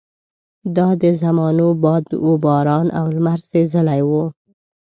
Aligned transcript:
دا 0.75 0.87
د 1.01 1.03
زمانو 1.21 1.67
باد 1.83 2.05
وباران 2.27 2.87
او 2.99 3.05
لمر 3.15 3.39
سېزلي 3.49 4.01
وو. 4.09 4.23